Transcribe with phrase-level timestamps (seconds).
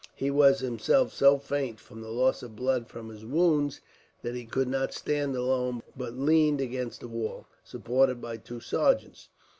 [0.15, 3.81] He was himself so faint, from the loss of blood from his wounds,
[4.23, 9.29] that he could not stand alone, but leaned against a wall, supported by two sergeants.